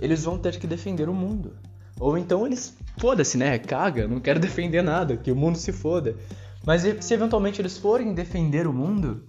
eles 0.00 0.24
vão 0.24 0.38
ter 0.38 0.58
que 0.58 0.66
defender 0.66 1.08
o 1.08 1.14
mundo. 1.14 1.56
Ou 1.98 2.16
então 2.16 2.46
eles, 2.46 2.76
foda-se, 2.98 3.36
né? 3.36 3.58
Caga, 3.58 4.06
não 4.06 4.20
quero 4.20 4.38
defender 4.38 4.82
nada, 4.82 5.16
que 5.16 5.32
o 5.32 5.36
mundo 5.36 5.56
se 5.56 5.72
foda. 5.72 6.16
Mas 6.64 6.82
se 6.82 7.14
eventualmente 7.14 7.60
eles 7.60 7.78
forem 7.78 8.14
defender 8.14 8.66
o 8.66 8.72
mundo, 8.72 9.24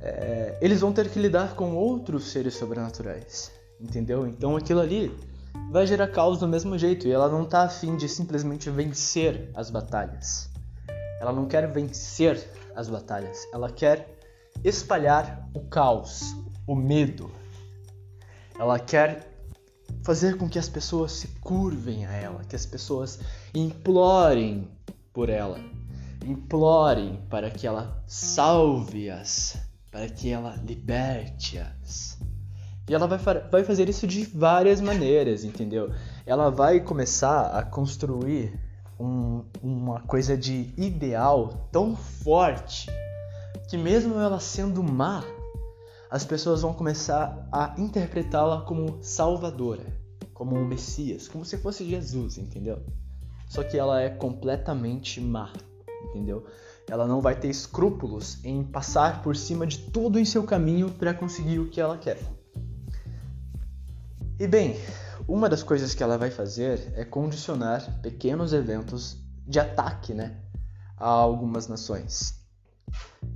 é, 0.00 0.58
eles 0.60 0.80
vão 0.80 0.92
ter 0.92 1.08
que 1.10 1.18
lidar 1.18 1.54
com 1.54 1.74
outros 1.74 2.30
seres 2.32 2.54
sobrenaturais. 2.54 3.52
Entendeu? 3.80 4.26
Então 4.26 4.56
aquilo 4.56 4.80
ali 4.80 5.14
vai 5.70 5.86
gerar 5.86 6.08
caos 6.08 6.38
do 6.38 6.48
mesmo 6.48 6.76
jeito. 6.78 7.06
E 7.06 7.12
ela 7.12 7.28
não 7.28 7.44
tá 7.44 7.62
afim 7.64 7.96
de 7.96 8.08
simplesmente 8.08 8.70
vencer 8.70 9.50
as 9.54 9.70
batalhas. 9.70 10.51
Ela 11.22 11.32
não 11.32 11.46
quer 11.46 11.70
vencer 11.70 12.50
as 12.74 12.88
batalhas. 12.88 13.46
Ela 13.54 13.70
quer 13.70 14.18
espalhar 14.64 15.48
o 15.54 15.60
caos, 15.60 16.34
o 16.66 16.74
medo. 16.74 17.30
Ela 18.58 18.76
quer 18.80 19.32
fazer 20.02 20.36
com 20.36 20.48
que 20.48 20.58
as 20.58 20.68
pessoas 20.68 21.12
se 21.12 21.28
curvem 21.40 22.04
a 22.06 22.12
ela, 22.12 22.42
que 22.42 22.56
as 22.56 22.66
pessoas 22.66 23.20
implorem 23.54 24.68
por 25.12 25.28
ela, 25.28 25.60
implorem 26.26 27.24
para 27.30 27.52
que 27.52 27.68
ela 27.68 28.02
salve-as, 28.04 29.58
para 29.92 30.08
que 30.08 30.28
ela 30.28 30.56
liberte-as. 30.56 32.18
E 32.88 32.92
ela 32.92 33.06
vai, 33.06 33.18
vai 33.48 33.62
fazer 33.62 33.88
isso 33.88 34.08
de 34.08 34.24
várias 34.24 34.80
maneiras, 34.80 35.44
entendeu? 35.44 35.94
Ela 36.26 36.50
vai 36.50 36.80
começar 36.80 37.56
a 37.56 37.62
construir 37.62 38.71
um, 39.02 39.44
uma 39.60 40.00
coisa 40.02 40.36
de 40.36 40.72
ideal 40.76 41.68
tão 41.72 41.96
forte 41.96 42.88
que, 43.68 43.76
mesmo 43.76 44.14
ela 44.18 44.38
sendo 44.38 44.82
má, 44.82 45.24
as 46.08 46.24
pessoas 46.24 46.62
vão 46.62 46.72
começar 46.72 47.48
a 47.50 47.74
interpretá-la 47.78 48.60
como 48.62 49.02
salvadora, 49.02 49.84
como 50.32 50.56
um 50.56 50.64
Messias, 50.64 51.26
como 51.26 51.44
se 51.44 51.56
fosse 51.58 51.84
Jesus, 51.84 52.38
entendeu? 52.38 52.80
Só 53.48 53.64
que 53.64 53.76
ela 53.76 54.00
é 54.00 54.08
completamente 54.08 55.20
má, 55.20 55.52
entendeu? 56.04 56.46
Ela 56.88 57.06
não 57.06 57.20
vai 57.20 57.34
ter 57.34 57.48
escrúpulos 57.48 58.44
em 58.44 58.62
passar 58.62 59.22
por 59.22 59.34
cima 59.34 59.66
de 59.66 59.78
tudo 59.78 60.18
em 60.18 60.24
seu 60.24 60.44
caminho 60.44 60.90
para 60.90 61.14
conseguir 61.14 61.58
o 61.58 61.68
que 61.68 61.80
ela 61.80 61.98
quer. 61.98 62.18
E 64.38 64.46
bem, 64.46 64.76
uma 65.26 65.48
das 65.48 65.62
coisas 65.62 65.94
que 65.94 66.02
ela 66.02 66.18
vai 66.18 66.30
fazer 66.30 66.92
é 66.94 67.04
condicionar 67.04 68.00
pequenos 68.00 68.52
eventos 68.52 69.16
de 69.46 69.58
ataque, 69.58 70.14
né, 70.14 70.36
a 70.96 71.06
algumas 71.06 71.68
nações. 71.68 72.40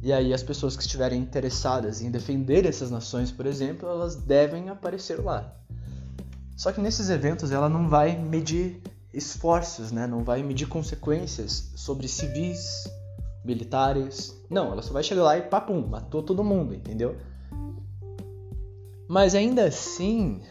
E 0.03 0.13
aí 0.13 0.35
as 0.35 0.43
pessoas 0.43 0.77
que 0.77 0.83
estiverem 0.83 1.21
interessadas 1.21 2.03
em 2.03 2.11
defender 2.11 2.67
essas 2.67 2.91
nações, 2.91 3.33
por 3.33 3.47
exemplo, 3.47 3.89
elas 3.89 4.17
devem 4.17 4.69
aparecer 4.69 5.23
lá. 5.23 5.55
Só 6.57 6.73
que 6.73 6.81
nesses 6.81 7.11
eventos 7.11 7.51
ela 7.53 7.69
não 7.69 7.89
vai 7.89 8.17
medir 8.17 8.83
esforços, 9.13 9.93
né? 9.93 10.07
Não 10.07 10.23
vai 10.23 10.43
medir 10.43 10.67
consequências 10.69 11.73
sobre 11.77 12.09
civis, 12.09 12.89
militares. 13.45 14.35
Não, 14.51 14.73
ela 14.73 14.83
só 14.83 14.93
vai 14.93 15.03
chegar 15.03 15.23
lá 15.23 15.39
e 15.39 15.43
papum, 15.43 15.87
matou 15.87 16.23
todo 16.23 16.45
mundo, 16.45 16.75
entendeu? 16.75 17.17
Mas 19.09 19.35
ainda 19.35 19.65
assim, 19.67 20.43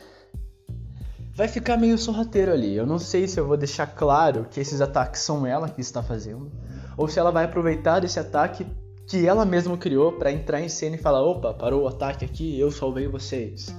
vai 1.35 1.49
ficar 1.49 1.77
meio 1.77 1.97
sorrateiro 1.97 2.51
ali. 2.51 2.75
Eu 2.75 2.85
não 2.87 2.97
sei 2.97 3.27
se 3.27 3.39
eu 3.39 3.45
vou 3.45 3.57
deixar 3.57 3.85
claro 3.87 4.47
que 4.49 4.59
esses 4.59 4.79
ataques 4.79 5.21
são 5.21 5.45
ela 5.45 5.69
que 5.69 5.81
está 5.81 6.01
fazendo, 6.01 6.49
ou 6.97 7.07
se 7.07 7.19
ela 7.19 7.29
vai 7.29 7.43
aproveitar 7.43 7.99
desse 7.99 8.17
ataque 8.17 8.65
que 9.07 9.27
ela 9.27 9.45
mesma 9.45 9.77
criou 9.77 10.13
para 10.13 10.31
entrar 10.31 10.61
em 10.61 10.69
cena 10.69 10.95
e 10.95 10.99
falar: 10.99 11.21
opa, 11.21 11.53
parou 11.53 11.83
o 11.83 11.87
ataque 11.87 12.23
aqui, 12.23 12.57
eu 12.57 12.71
salvei 12.71 13.07
vocês. 13.07 13.75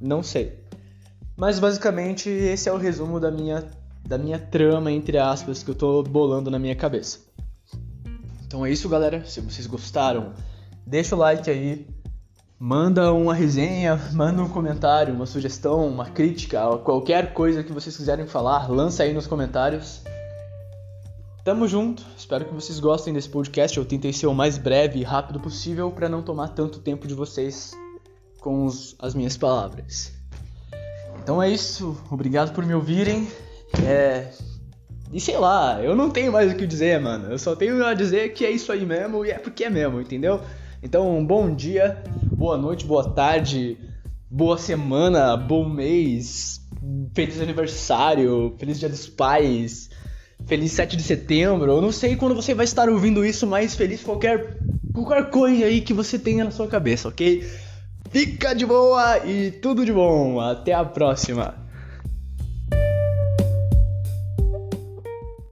Não 0.00 0.22
sei. 0.22 0.60
Mas 1.36 1.58
basicamente 1.58 2.28
esse 2.28 2.68
é 2.68 2.72
o 2.72 2.76
resumo 2.76 3.20
da 3.20 3.30
minha, 3.30 3.64
da 4.04 4.18
minha 4.18 4.38
trama, 4.38 4.90
entre 4.90 5.16
aspas, 5.16 5.62
que 5.62 5.70
eu 5.70 5.74
tô 5.74 6.02
bolando 6.02 6.50
na 6.50 6.58
minha 6.58 6.74
cabeça. 6.74 7.20
Então 8.46 8.66
é 8.66 8.70
isso, 8.70 8.88
galera. 8.88 9.24
Se 9.24 9.40
vocês 9.40 9.66
gostaram, 9.66 10.32
deixa 10.86 11.14
o 11.14 11.18
like 11.18 11.48
aí, 11.48 11.86
Manda 12.58 13.12
uma 13.12 13.34
resenha, 13.34 14.00
manda 14.14 14.42
um 14.42 14.48
comentário, 14.48 15.12
uma 15.12 15.26
sugestão, 15.26 15.86
uma 15.86 16.06
crítica, 16.06 16.78
qualquer 16.78 17.34
coisa 17.34 17.62
que 17.62 17.70
vocês 17.70 17.94
quiserem 17.94 18.26
falar, 18.26 18.70
lança 18.70 19.02
aí 19.02 19.12
nos 19.12 19.26
comentários. 19.26 20.00
Tamo 21.44 21.68
junto, 21.68 22.02
espero 22.16 22.46
que 22.46 22.54
vocês 22.54 22.80
gostem 22.80 23.12
desse 23.12 23.28
podcast. 23.28 23.76
Eu 23.76 23.84
tentei 23.84 24.10
ser 24.10 24.26
o 24.26 24.32
mais 24.32 24.56
breve 24.56 24.98
e 24.98 25.02
rápido 25.02 25.38
possível 25.38 25.90
para 25.90 26.08
não 26.08 26.22
tomar 26.22 26.48
tanto 26.48 26.78
tempo 26.78 27.06
de 27.06 27.12
vocês 27.12 27.72
com 28.40 28.64
os, 28.64 28.96
as 29.00 29.14
minhas 29.14 29.36
palavras. 29.36 30.14
Então 31.22 31.42
é 31.42 31.50
isso, 31.50 31.94
obrigado 32.10 32.54
por 32.54 32.64
me 32.64 32.74
ouvirem. 32.74 33.28
É... 33.86 34.32
E 35.12 35.20
sei 35.20 35.36
lá, 35.36 35.82
eu 35.82 35.94
não 35.94 36.08
tenho 36.08 36.32
mais 36.32 36.50
o 36.50 36.56
que 36.56 36.66
dizer, 36.66 36.98
mano. 37.00 37.30
Eu 37.30 37.38
só 37.38 37.54
tenho 37.54 37.84
a 37.84 37.92
dizer 37.92 38.32
que 38.32 38.46
é 38.46 38.50
isso 38.50 38.72
aí 38.72 38.86
mesmo 38.86 39.26
e 39.26 39.30
é 39.30 39.38
porque 39.38 39.64
é 39.64 39.70
mesmo, 39.70 40.00
entendeu? 40.00 40.40
Então, 40.82 41.16
um 41.16 41.24
bom 41.24 41.54
dia, 41.54 42.02
boa 42.36 42.58
noite, 42.58 42.84
boa 42.84 43.02
tarde, 43.02 43.78
boa 44.30 44.58
semana, 44.58 45.36
bom 45.38 45.66
mês, 45.66 46.60
feliz 47.14 47.40
aniversário, 47.40 48.54
feliz 48.58 48.78
dia 48.78 48.90
dos 48.90 49.08
pais, 49.08 49.88
feliz 50.44 50.70
7 50.72 50.96
de 50.98 51.02
setembro. 51.02 51.72
Eu 51.72 51.80
não 51.80 51.90
sei 51.90 52.14
quando 52.14 52.34
você 52.34 52.52
vai 52.52 52.64
estar 52.64 52.90
ouvindo 52.90 53.24
isso, 53.24 53.46
mas 53.46 53.74
feliz 53.74 54.02
qualquer, 54.02 54.58
qualquer 54.92 55.30
coisa 55.30 55.64
aí 55.64 55.80
que 55.80 55.94
você 55.94 56.18
tenha 56.18 56.44
na 56.44 56.50
sua 56.50 56.68
cabeça, 56.68 57.08
ok? 57.08 57.42
Fica 58.10 58.54
de 58.54 58.66
boa 58.66 59.26
e 59.26 59.50
tudo 59.50 59.84
de 59.84 59.92
bom. 59.92 60.38
Até 60.38 60.74
a 60.74 60.84
próxima. 60.84 61.65